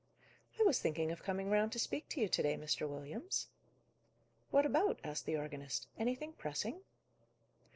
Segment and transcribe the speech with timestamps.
[0.59, 2.89] "I was thinking of coming round to speak to you to day, Mr.
[2.89, 3.49] Williams."
[4.49, 5.85] "What about?" asked the organist.
[5.95, 6.81] "Anything pressing?"